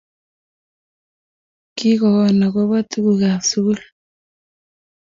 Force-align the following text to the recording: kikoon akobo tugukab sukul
kikoon 1.77 2.37
akobo 2.47 2.77
tugukab 2.91 3.41
sukul 3.49 3.79